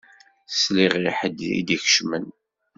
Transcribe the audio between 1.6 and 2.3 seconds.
d-ikecmen.